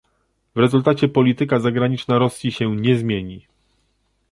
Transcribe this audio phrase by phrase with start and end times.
[0.55, 3.45] W rezultacie polityka zagraniczna Rosji się nie zmieni